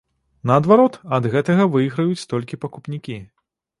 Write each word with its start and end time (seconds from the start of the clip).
Наадварот, 0.51 0.95
ад 1.17 1.27
гэтага 1.35 1.67
выйграюць 1.75 2.27
толькі 2.33 2.61
пакупнікі. 2.65 3.19